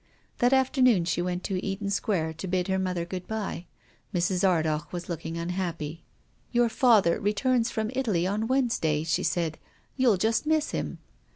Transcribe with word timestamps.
That 0.39 0.51
after 0.51 0.81
noon 0.81 1.05
she 1.05 1.21
went 1.21 1.43
to 1.43 1.63
Eaton 1.63 1.91
Square 1.91 2.33
to 2.39 2.47
bid 2.47 2.67
her 2.69 2.79
mother 2.79 3.05
good 3.05 3.27
bye. 3.27 3.67
Mrs. 4.15 4.43
Ardagh 4.43 4.91
was 4.91 5.07
looking 5.07 5.37
unhappy." 5.37 6.03
Your 6.51 6.69
father 6.69 7.19
returns 7.19 7.69
from 7.69 7.91
Italy 7.93 8.25
on 8.25 8.47
Wednes 8.47 8.79
day," 8.79 9.03
she 9.03 9.21
said." 9.21 9.59
You'll 9.97 10.17
just 10.17 10.47
miss 10.47 10.71
him." 10.71 10.97